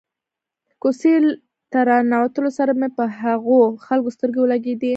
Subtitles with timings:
[0.81, 1.13] کوڅې
[1.71, 4.89] ته له را ننوتلو سره مې پر هغو خلکو سترګې ولګېدې.